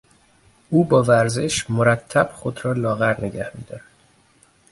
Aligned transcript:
او 0.69 0.83
با 0.83 1.03
ورزش 1.03 1.69
مرتب 1.69 2.29
خود 2.33 2.65
را 2.65 2.73
لاغر 2.73 3.23
نگه 3.25 3.51
میدارد. 3.55 3.81